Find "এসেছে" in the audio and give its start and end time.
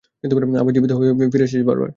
1.47-1.65